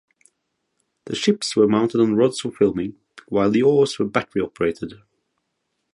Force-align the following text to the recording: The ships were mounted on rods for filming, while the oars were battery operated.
The 1.05 1.13
ships 1.15 1.55
were 1.55 1.67
mounted 1.67 2.01
on 2.01 2.15
rods 2.15 2.39
for 2.39 2.49
filming, 2.51 2.95
while 3.27 3.51
the 3.51 3.61
oars 3.61 3.99
were 3.99 4.07
battery 4.07 4.41
operated. 4.41 4.99